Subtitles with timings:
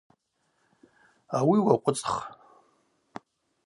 [1.37, 2.15] Ауи уакъвыцӏх.